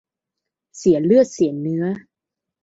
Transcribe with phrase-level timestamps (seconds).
[0.77, 1.85] เสียเลือดเสียเนื้อ